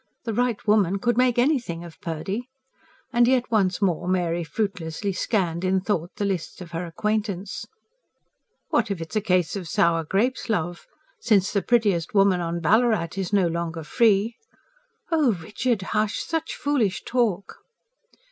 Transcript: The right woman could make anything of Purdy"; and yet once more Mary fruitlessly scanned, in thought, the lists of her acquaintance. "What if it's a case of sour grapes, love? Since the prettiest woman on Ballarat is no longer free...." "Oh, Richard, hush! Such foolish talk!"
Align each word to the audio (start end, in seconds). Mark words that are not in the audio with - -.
The 0.23 0.33
right 0.33 0.65
woman 0.67 0.97
could 0.97 1.15
make 1.15 1.37
anything 1.37 1.83
of 1.83 2.01
Purdy"; 2.01 2.49
and 3.13 3.27
yet 3.27 3.51
once 3.51 3.83
more 3.83 4.07
Mary 4.07 4.43
fruitlessly 4.43 5.13
scanned, 5.13 5.63
in 5.63 5.79
thought, 5.79 6.09
the 6.15 6.25
lists 6.25 6.59
of 6.59 6.71
her 6.71 6.87
acquaintance. 6.87 7.67
"What 8.69 8.89
if 8.89 8.99
it's 8.99 9.15
a 9.15 9.21
case 9.21 9.55
of 9.55 9.67
sour 9.67 10.03
grapes, 10.03 10.49
love? 10.49 10.87
Since 11.19 11.53
the 11.53 11.61
prettiest 11.61 12.15
woman 12.15 12.41
on 12.41 12.61
Ballarat 12.61 13.09
is 13.15 13.31
no 13.31 13.45
longer 13.45 13.83
free...." 13.83 14.37
"Oh, 15.11 15.33
Richard, 15.33 15.83
hush! 15.93 16.23
Such 16.23 16.55
foolish 16.55 17.03
talk!" 17.03 17.57